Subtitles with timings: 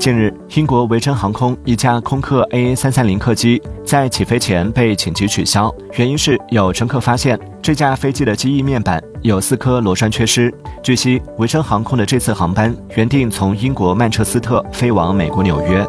[0.00, 10.50] 近日，英国维珍航空一架空客 A330 客机在起飞前被紧急取消，原因是有乘客发现这架飞机的机翼面板有四颗螺栓缺失。
[10.82, 15.86] 据悉，维珍航空的这次航班原定从英国曼彻斯特飞往美国纽约。